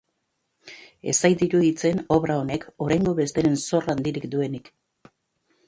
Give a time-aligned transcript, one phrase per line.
[1.11, 4.73] Ez zait iruditzen obra honek oraingo besteren zor handirik duenik.